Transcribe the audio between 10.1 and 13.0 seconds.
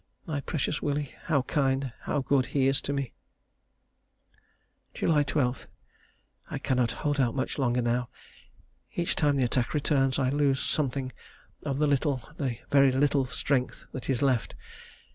I lose something of the little, the very